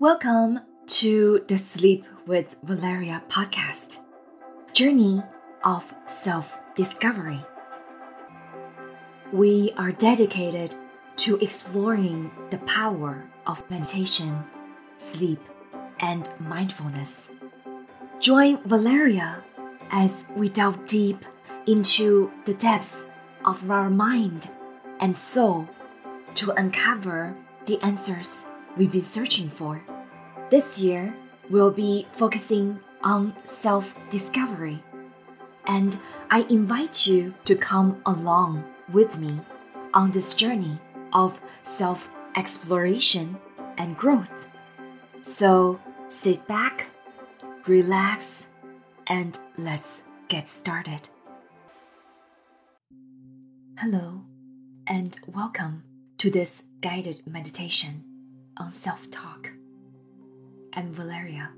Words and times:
Welcome 0.00 0.60
to 1.00 1.44
the 1.48 1.58
Sleep 1.58 2.04
with 2.24 2.56
Valeria 2.62 3.20
podcast 3.28 3.96
Journey 4.72 5.24
of 5.64 5.92
Self 6.06 6.56
Discovery. 6.76 7.40
We 9.32 9.72
are 9.76 9.90
dedicated 9.90 10.76
to 11.16 11.36
exploring 11.38 12.30
the 12.50 12.58
power 12.58 13.28
of 13.44 13.68
meditation, 13.68 14.44
sleep, 14.98 15.40
and 15.98 16.30
mindfulness. 16.38 17.30
Join 18.20 18.62
Valeria 18.68 19.42
as 19.90 20.22
we 20.36 20.48
delve 20.48 20.86
deep 20.86 21.24
into 21.66 22.30
the 22.44 22.54
depths 22.54 23.04
of 23.44 23.68
our 23.68 23.90
mind 23.90 24.48
and 25.00 25.18
soul 25.18 25.68
to 26.36 26.52
uncover 26.52 27.36
the 27.66 27.82
answers 27.82 28.44
we've 28.76 28.92
been 28.92 29.02
searching 29.02 29.50
for. 29.50 29.82
This 30.50 30.80
year, 30.80 31.14
we'll 31.50 31.70
be 31.70 32.06
focusing 32.12 32.80
on 33.02 33.36
self 33.44 33.94
discovery, 34.08 34.82
and 35.66 35.98
I 36.30 36.46
invite 36.48 37.06
you 37.06 37.34
to 37.44 37.54
come 37.54 38.00
along 38.06 38.64
with 38.90 39.18
me 39.18 39.40
on 39.92 40.10
this 40.10 40.34
journey 40.34 40.78
of 41.12 41.38
self 41.62 42.08
exploration 42.34 43.36
and 43.76 43.94
growth. 43.94 44.48
So 45.20 45.78
sit 46.08 46.48
back, 46.48 46.86
relax, 47.66 48.46
and 49.06 49.38
let's 49.58 50.02
get 50.28 50.48
started. 50.48 51.10
Hello, 53.76 54.22
and 54.86 55.14
welcome 55.26 55.82
to 56.16 56.30
this 56.30 56.62
guided 56.80 57.26
meditation 57.26 58.02
on 58.56 58.72
self 58.72 59.10
talk. 59.10 59.50
I'm 60.74 60.92
Valeria. 60.92 61.50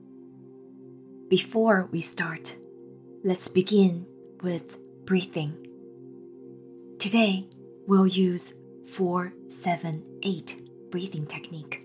Before 1.28 1.88
we 1.90 2.01
start, 2.01 2.57
let's 3.24 3.48
begin 3.48 4.07
with 4.43 4.79
breathing. 5.04 5.54
Today, 6.98 7.46
we'll 7.87 8.07
use 8.07 8.54
478 8.93 10.90
breathing 10.90 11.26
technique, 11.26 11.82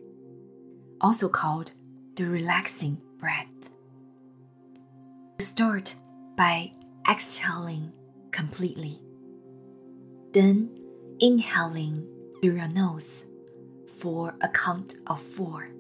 also 1.02 1.28
called 1.28 1.74
the 2.16 2.26
relaxing 2.26 3.02
breath. 3.18 3.48
Start 5.40 5.96
by 6.38 6.72
exhaling 7.10 7.92
completely, 8.32 9.02
then 10.32 10.70
inhaling 11.20 12.08
through 12.42 12.56
your 12.58 12.68
nose 12.68 13.26
for 14.00 14.36
a 14.42 14.48
count 14.48 14.96
of 15.08 15.22
four. 15.22 15.75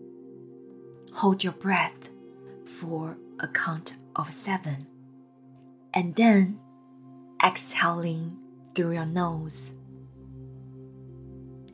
Hold 1.15 1.45
your 1.45 1.53
breath 1.53 2.09
for 2.65 3.17
a 3.39 3.47
count 3.47 3.95
of 4.17 4.33
seven. 4.33 4.85
And 5.93 6.13
then 6.13 6.59
exhaling 7.41 8.37
through 8.75 8.95
your 8.95 9.05
nose. 9.05 9.75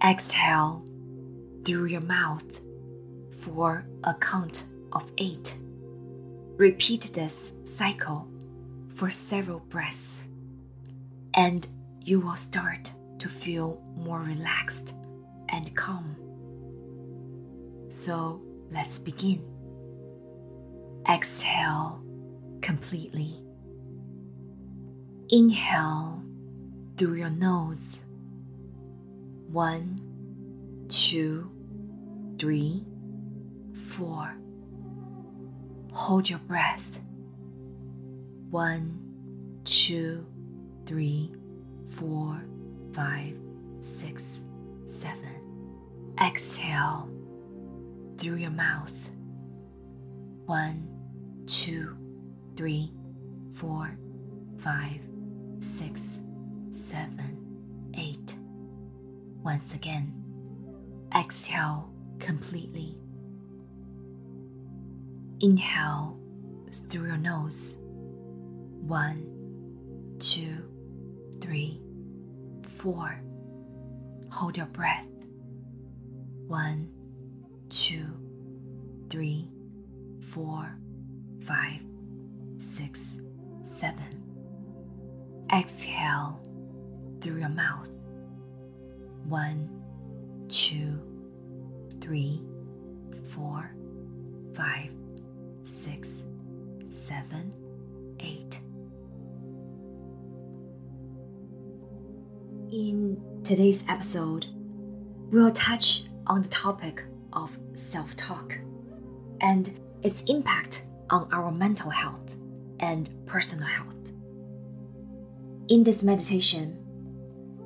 Exhale 0.05 0.85
through 1.65 1.85
your 1.85 2.01
mouth 2.01 2.61
for 3.39 3.83
a 4.03 4.13
count 4.13 4.65
of 4.91 5.11
eight. 5.17 5.57
Repeat 6.57 7.09
this 7.15 7.53
cycle 7.63 8.27
for 8.93 9.09
several 9.09 9.61
breaths, 9.61 10.23
and 11.33 11.67
you 11.99 12.19
will 12.19 12.35
start 12.35 12.91
to 13.17 13.27
feel 13.27 13.81
more 13.95 14.19
relaxed 14.19 14.93
and 15.49 15.75
calm. 15.75 16.15
So 17.89 18.43
let's 18.71 18.99
begin. 18.99 19.43
Exhale 21.09 22.01
completely. 22.61 23.41
Inhale 25.29 26.23
through 26.97 27.15
your 27.15 27.29
nose. 27.29 28.03
One, 29.49 30.01
two, 30.87 31.51
three, 32.39 32.85
four. 33.89 34.35
Hold 35.91 36.29
your 36.29 36.39
breath. 36.39 36.99
One, 38.49 38.99
two, 39.65 40.25
three, 40.85 41.33
four, 41.95 42.41
five, 42.93 43.35
six, 43.79 44.41
seven. 44.85 46.13
Exhale 46.21 47.09
through 48.21 48.35
your 48.35 48.51
mouth. 48.51 49.09
One, 50.45 50.87
two, 51.47 51.97
three, 52.55 52.93
four, 53.55 53.97
five, 54.59 54.99
six, 55.59 56.21
seven, 56.69 57.89
eight. 57.97 58.35
Once 59.43 59.73
again, 59.73 60.13
exhale 61.17 61.91
completely. 62.19 62.95
Inhale 65.39 66.19
through 66.89 67.07
your 67.07 67.17
nose. 67.17 67.79
One, 67.81 69.25
two, 70.19 70.57
three, 71.41 71.81
four. 72.77 73.19
Hold 74.29 74.57
your 74.57 74.67
breath. 74.67 75.07
One, 76.45 76.87
two, 77.71 78.05
three, 79.09 79.49
four, 80.29 80.77
five, 81.45 81.79
six, 82.57 83.17
seven. 83.61 84.21
Exhale 85.53 86.39
through 87.21 87.39
your 87.39 87.49
mouth. 87.49 87.89
One, 89.25 89.69
two, 90.49 90.99
three, 92.01 92.41
four, 93.29 93.73
five, 94.53 94.89
six, 95.63 96.25
seven, 96.89 97.55
eight. 98.19 98.59
In 102.69 103.21
today's 103.45 103.85
episode, 103.87 104.47
we'll 105.31 105.51
touch 105.53 106.03
on 106.27 106.41
the 106.41 106.49
topic 106.49 107.03
of 107.33 107.57
self 107.73 108.15
talk 108.15 108.57
and 109.41 109.77
its 110.03 110.23
impact 110.23 110.85
on 111.09 111.27
our 111.31 111.51
mental 111.51 111.89
health 111.89 112.35
and 112.79 113.11
personal 113.25 113.67
health. 113.67 113.95
In 115.67 115.83
this 115.83 116.03
meditation, 116.03 116.77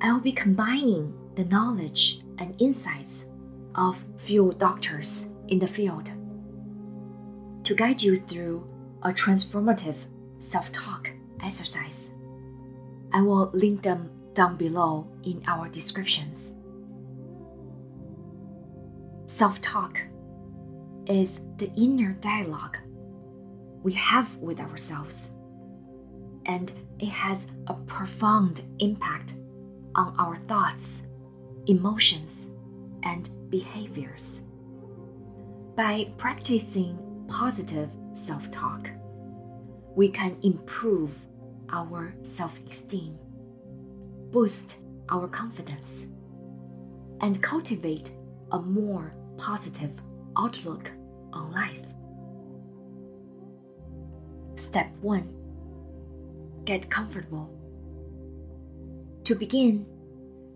I'll 0.00 0.20
be 0.20 0.32
combining 0.32 1.14
the 1.34 1.44
knowledge 1.44 2.20
and 2.38 2.54
insights 2.60 3.24
of 3.74 4.04
few 4.16 4.54
doctors 4.58 5.28
in 5.48 5.58
the 5.58 5.66
field 5.66 6.10
to 7.64 7.74
guide 7.74 8.02
you 8.02 8.16
through 8.16 8.66
a 9.02 9.10
transformative 9.10 9.96
self 10.38 10.70
talk 10.70 11.10
exercise. 11.42 12.10
I 13.12 13.22
will 13.22 13.50
link 13.52 13.82
them 13.82 14.10
down 14.34 14.56
below 14.56 15.06
in 15.24 15.42
our 15.46 15.68
descriptions. 15.68 16.52
Self 19.36 19.60
talk 19.60 20.00
is 21.04 21.42
the 21.58 21.70
inner 21.76 22.14
dialogue 22.22 22.78
we 23.82 23.92
have 23.92 24.34
with 24.38 24.58
ourselves, 24.60 25.32
and 26.46 26.72
it 27.00 27.10
has 27.10 27.46
a 27.66 27.74
profound 27.74 28.62
impact 28.78 29.34
on 29.94 30.14
our 30.18 30.36
thoughts, 30.36 31.02
emotions, 31.66 32.46
and 33.02 33.28
behaviors. 33.50 34.40
By 35.76 36.08
practicing 36.16 36.96
positive 37.28 37.90
self 38.14 38.50
talk, 38.50 38.88
we 39.94 40.08
can 40.08 40.38
improve 40.44 41.14
our 41.68 42.14
self 42.22 42.58
esteem, 42.66 43.18
boost 44.30 44.78
our 45.10 45.28
confidence, 45.28 46.06
and 47.20 47.42
cultivate 47.42 48.12
a 48.52 48.58
more 48.58 49.12
positive 49.38 49.92
outlook 50.36 50.90
on 51.32 51.52
life. 51.52 51.86
Step 54.56 54.90
1 55.00 55.32
Get 56.64 56.90
comfortable. 56.90 57.50
To 59.24 59.34
begin, 59.34 59.86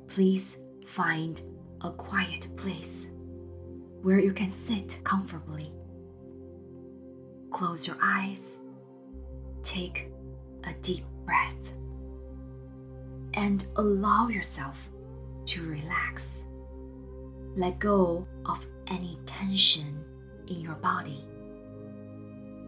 please 0.09 0.59
find 0.87 1.41
a 1.83 1.91
quiet 1.91 2.49
place 2.57 3.07
where 4.03 4.19
you 4.19 4.33
can 4.33 4.51
sit 4.51 5.01
comfortably. 5.05 5.73
Close 7.51 7.87
your 7.87 7.99
eyes, 8.03 8.59
take 9.63 10.09
a 10.65 10.73
deep 10.81 11.05
breath, 11.25 11.73
and 13.35 13.67
allow 13.77 14.29
yourself 14.29 14.79
to 15.47 15.63
relax. 15.69 16.43
Let 17.57 17.79
go 17.79 18.27
of 18.47 18.65
any 18.87 19.19
tension 19.27 20.05
in 20.47 20.61
your 20.61 20.77
body 20.77 21.25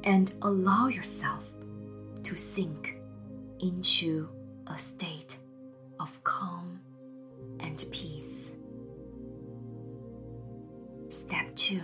and 0.05 0.33
allow 0.43 0.89
yourself 0.89 1.45
to 2.25 2.37
sink 2.37 2.97
into 3.61 4.29
a 4.67 4.79
state 4.79 5.39
of 6.01 6.23
calm 6.25 6.81
and 7.61 7.85
peace. 7.93 8.53
Step 11.09 11.55
2 11.55 11.81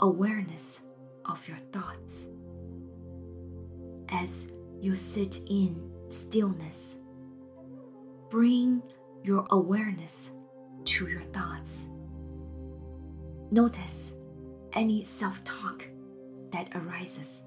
Awareness 0.00 0.80
of 1.26 1.46
your 1.46 1.58
thoughts. 1.58 2.26
As 4.08 4.48
you 4.80 4.96
sit 4.96 5.42
in 5.48 5.90
stillness, 6.08 6.96
bring 8.30 8.82
your 9.22 9.46
awareness 9.50 10.30
to 10.84 11.08
your 11.08 11.22
thoughts. 11.22 11.86
Notice 13.50 14.14
any 14.72 15.02
self 15.02 15.42
talk 15.44 15.86
that 16.52 16.68
arises. 16.74 17.42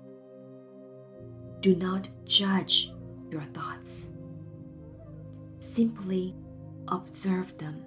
Do 1.61 1.75
not 1.75 2.09
judge 2.25 2.91
your 3.29 3.43
thoughts. 3.53 4.05
Simply 5.59 6.35
observe 6.89 7.57
them. 7.57 7.81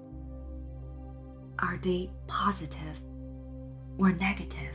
Are 1.58 1.78
they 1.82 2.10
positive 2.26 3.00
or 3.98 4.12
negative? 4.12 4.72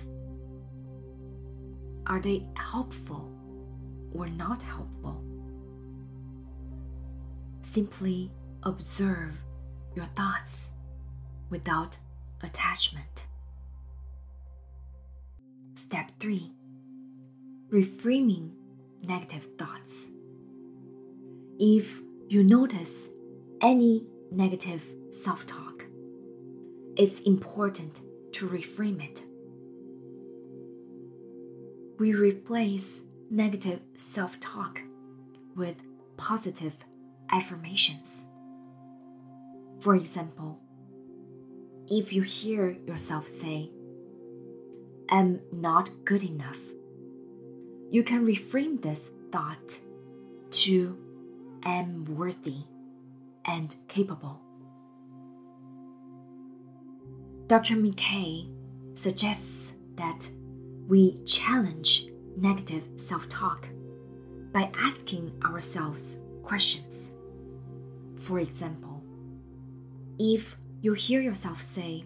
Are 2.07 2.19
they 2.19 2.45
helpful 2.55 3.31
or 4.13 4.27
not 4.27 4.61
helpful? 4.61 5.23
Simply 7.61 8.31
observe 8.63 9.43
your 9.95 10.05
thoughts 10.15 10.69
without 11.49 11.97
attachment. 12.41 13.25
Step 15.75 16.11
3 16.19 16.51
Reframing 17.71 18.51
negative 19.07 19.47
thoughts. 19.57 20.07
If 21.59 22.01
you 22.27 22.43
notice 22.43 23.07
any 23.61 24.05
negative 24.31 24.83
self 25.11 25.45
talk, 25.45 25.85
it's 26.95 27.21
important 27.21 28.01
to 28.33 28.47
reframe 28.47 29.03
it. 29.03 29.23
We 31.99 32.13
replace 32.13 33.01
negative 33.29 33.81
self 33.95 34.39
talk 34.39 34.81
with 35.55 35.75
positive 36.17 36.75
affirmations. 37.31 38.25
For 39.81 39.95
example, 39.95 40.59
if 41.87 42.13
you 42.13 42.21
hear 42.21 42.77
yourself 42.85 43.27
say, 43.27 43.71
I'm 45.09 45.41
not 45.51 45.89
good 46.05 46.23
enough, 46.23 46.59
you 47.89 48.03
can 48.03 48.23
reframe 48.23 48.79
this 48.79 49.01
thought 49.31 49.79
to 50.51 50.97
am 51.65 52.05
worthy 52.05 52.63
and 53.45 53.75
capable. 53.87 54.39
Dr. 57.47 57.75
McKay 57.75 58.49
suggests 58.93 59.73
that 59.95 60.29
we 60.87 61.17
challenge 61.25 62.07
negative 62.37 62.83
self 62.97 63.27
talk 63.27 63.67
by 64.53 64.71
asking 64.77 65.31
ourselves 65.43 66.19
questions. 66.43 67.09
For 68.17 68.39
example, 68.39 68.90
if 70.19 70.57
you 70.81 70.93
hear 70.93 71.21
yourself 71.21 71.61
say, 71.61 72.03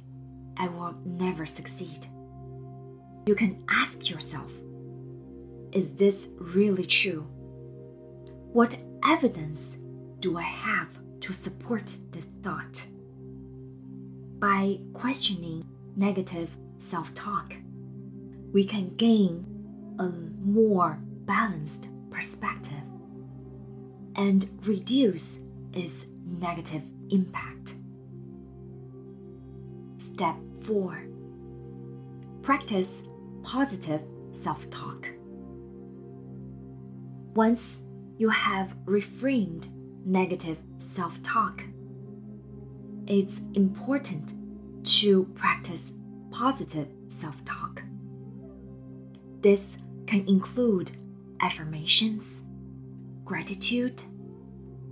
I 0.57 0.67
will 0.67 0.95
never 1.05 1.45
succeed, 1.45 2.05
you 3.25 3.35
can 3.35 3.63
ask 3.69 4.09
yourself, 4.09 4.51
Is 5.71 5.93
this 5.93 6.29
really 6.37 6.85
true? 6.85 7.27
What 8.53 8.77
evidence 9.03 9.77
do 10.19 10.37
I 10.37 10.43
have 10.43 10.89
to 11.21 11.33
support 11.33 11.95
this 12.11 12.25
thought? 12.41 12.85
By 14.39 14.79
questioning 14.93 15.65
negative 15.95 16.49
self 16.77 17.13
talk, 17.13 17.53
we 18.53 18.63
can 18.63 18.95
gain 18.95 19.45
a 19.99 20.07
more 20.07 20.99
balanced 21.25 21.89
perspective 22.11 22.83
and 24.15 24.49
reduce 24.63 25.39
its 25.73 26.05
negative 26.25 26.83
impact. 27.09 27.75
Step 30.15 30.37
4 30.63 31.07
Practice 32.41 33.03
positive 33.43 34.01
self 34.31 34.69
talk. 34.69 35.09
Once 37.33 37.81
you 38.17 38.29
have 38.29 38.77
reframed 38.85 39.67
negative 40.05 40.57
self 40.77 41.21
talk, 41.21 41.63
it's 43.07 43.41
important 43.55 44.35
to 44.85 45.25
practice 45.35 45.91
positive 46.31 46.87
self 47.09 47.43
talk. 47.43 47.83
This 49.41 49.75
can 50.07 50.25
include 50.29 50.91
affirmations, 51.41 52.41
gratitude, 53.25 54.01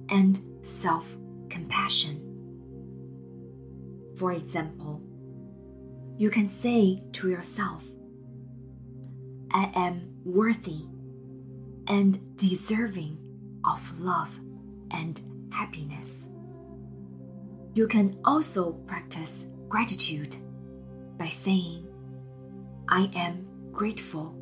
and 0.10 0.38
self 0.64 1.16
compassion. 1.50 2.20
For 4.16 4.34
example, 4.34 5.02
you 6.18 6.30
can 6.30 6.48
say 6.48 7.02
to 7.14 7.30
yourself, 7.30 7.84
I 9.52 9.72
am 9.76 10.16
worthy 10.24 10.86
and 11.88 12.38
deserving 12.38 13.18
of 13.66 14.00
love 14.00 14.40
and 14.92 15.20
happiness. 15.52 16.28
You 17.74 17.88
can 17.88 18.20
also 18.24 18.74
practice 18.88 19.46
gratitude 19.68 20.36
by 21.18 21.30
saying, 21.30 21.88
I 22.88 23.10
am 23.16 23.48
grateful 23.72 24.36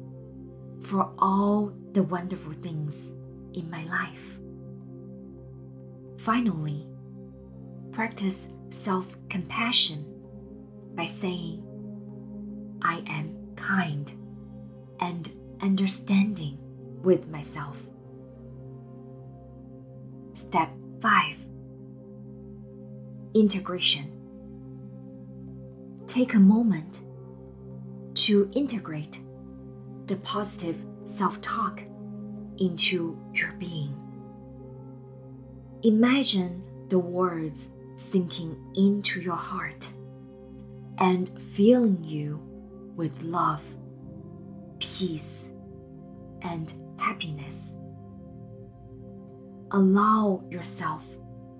for 0.82 1.14
all 1.20 1.72
the 1.94 2.04
wonderful 2.04 2.54
things 2.54 3.12
in 3.54 3.70
my 3.70 3.84
life. 3.86 4.38
Finally, 6.18 6.88
practice 7.92 8.48
self 8.70 9.16
compassion 9.30 10.11
by 10.96 11.06
saying, 11.06 11.64
I 12.82 13.04
am 13.08 13.56
kind 13.56 14.12
and 15.00 15.32
understanding 15.62 16.58
with 17.04 17.28
myself. 17.28 17.78
Step 20.34 20.70
5 21.02 21.38
Integration. 23.34 24.12
Take 26.08 26.34
a 26.34 26.40
moment 26.40 27.02
to 28.16 28.50
integrate 28.54 29.20
the 30.08 30.18
positive 30.18 30.78
self 31.06 31.40
talk 31.42 31.82
into 32.58 33.18
your 33.34 33.54
being. 33.54 33.96
Imagine 35.84 36.64
the 36.90 37.00
words 37.00 37.70
sinking 37.96 38.58
into 38.76 39.22
your 39.22 39.36
heart 39.36 39.92
and 41.02 41.32
filling 41.56 42.04
you 42.04 42.40
with 42.96 43.20
love, 43.24 43.64
peace, 44.80 45.46
and 46.44 46.72
happiness. 46.98 47.74
Allow 49.72 50.44
yourself 50.52 51.04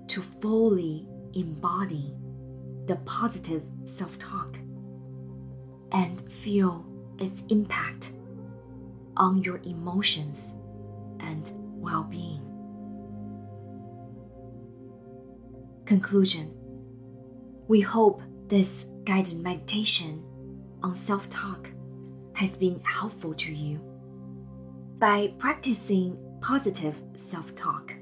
to 0.06 0.22
fully 0.22 1.08
embody 1.34 2.14
the 2.86 2.96
positive 3.04 3.64
self 3.84 4.16
talk 4.18 4.58
and 5.90 6.20
feel 6.20 6.86
its 7.18 7.42
impact 7.48 8.12
on 9.16 9.42
your 9.42 9.60
emotions 9.64 10.54
and 11.18 11.50
well 11.74 12.04
being. 12.04 12.40
Conclusion 15.84 16.54
We 17.66 17.80
hope 17.80 18.22
this 18.46 18.86
guided 19.04 19.40
meditation 19.40 20.22
on 20.82 20.94
self 20.94 21.28
talk 21.28 21.68
has 22.34 22.56
been 22.56 22.80
helpful 22.80 23.34
to 23.34 23.52
you. 23.52 23.80
By 24.98 25.34
practicing 25.38 26.16
positive 26.40 26.96
self 27.16 27.54
talk, 27.54 27.94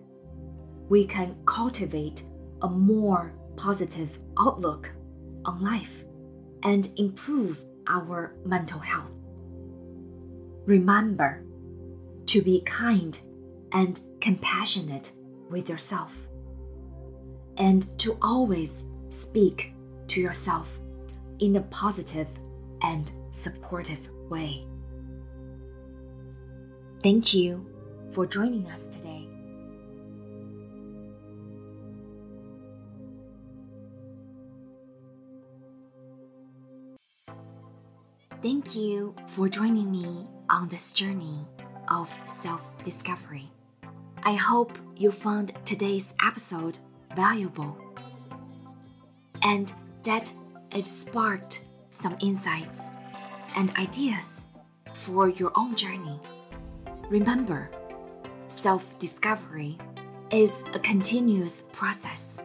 we 0.88 1.06
can 1.06 1.36
cultivate 1.46 2.24
a 2.62 2.68
more 2.68 3.34
positive 3.56 4.18
outlook 4.38 4.90
on 5.44 5.62
life 5.62 6.04
and 6.62 6.88
improve 6.96 7.64
our 7.88 8.34
mental 8.44 8.78
health. 8.78 9.12
Remember 10.66 11.42
to 12.26 12.42
be 12.42 12.60
kind 12.62 13.18
and 13.72 14.00
compassionate 14.20 15.12
with 15.48 15.68
yourself 15.68 16.14
and 17.56 17.98
to 17.98 18.16
always 18.22 18.84
speak 19.08 19.72
to 20.08 20.20
yourself 20.20 20.79
in 21.40 21.56
a 21.56 21.62
positive 21.62 22.28
and 22.82 23.10
supportive 23.30 24.08
way. 24.28 24.64
Thank 27.02 27.34
you 27.34 27.66
for 28.12 28.26
joining 28.26 28.66
us 28.66 28.86
today. 28.86 29.26
Thank 38.42 38.74
you 38.74 39.14
for 39.26 39.48
joining 39.50 39.90
me 39.90 40.26
on 40.48 40.68
this 40.68 40.92
journey 40.92 41.46
of 41.88 42.10
self 42.26 42.62
discovery. 42.84 43.50
I 44.22 44.34
hope 44.34 44.78
you 44.96 45.10
found 45.10 45.52
today's 45.64 46.14
episode 46.24 46.78
valuable 47.14 47.76
and 49.42 49.72
that 50.04 50.32
it 50.74 50.86
sparked 50.86 51.64
some 51.90 52.16
insights 52.20 52.86
and 53.56 53.72
ideas 53.76 54.44
for 54.92 55.28
your 55.28 55.52
own 55.56 55.74
journey. 55.74 56.20
Remember, 57.08 57.70
self 58.48 58.98
discovery 58.98 59.78
is 60.30 60.62
a 60.74 60.78
continuous 60.78 61.64
process, 61.72 62.38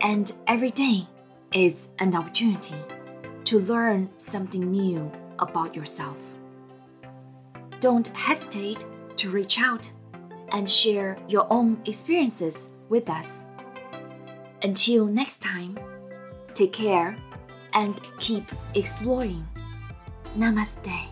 and 0.00 0.32
every 0.46 0.70
day 0.70 1.08
is 1.52 1.88
an 1.98 2.14
opportunity 2.14 2.76
to 3.44 3.58
learn 3.60 4.08
something 4.16 4.70
new 4.70 5.10
about 5.38 5.74
yourself. 5.74 6.16
Don't 7.80 8.06
hesitate 8.08 8.84
to 9.16 9.30
reach 9.30 9.60
out 9.60 9.90
and 10.52 10.68
share 10.68 11.18
your 11.28 11.46
own 11.50 11.80
experiences 11.86 12.68
with 12.88 13.10
us. 13.10 13.42
Until 14.62 15.06
next 15.06 15.42
time, 15.42 15.78
take 16.54 16.72
care 16.72 17.16
and 17.74 18.00
keep 18.18 18.44
exploring. 18.74 19.46
Namaste. 20.36 21.11